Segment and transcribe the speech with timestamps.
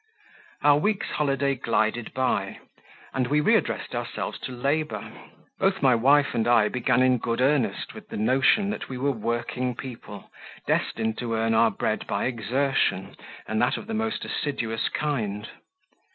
[0.63, 2.57] Our week's holiday glided by,
[3.13, 5.11] and we readdressed ourselves to labour.
[5.59, 9.11] Both my wife and I began in good earnest with the notion that we were
[9.11, 10.31] working people,
[10.65, 13.15] destined to earn our bread by exertion,
[13.47, 15.47] and that of the most assiduous kind.